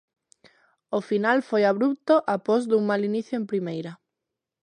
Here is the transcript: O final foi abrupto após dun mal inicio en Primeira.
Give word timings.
O 0.97 0.99
final 1.09 1.37
foi 1.49 1.63
abrupto 1.65 2.13
após 2.35 2.61
dun 2.69 2.83
mal 2.89 3.01
inicio 3.09 3.33
en 3.39 3.45
Primeira. 3.51 3.91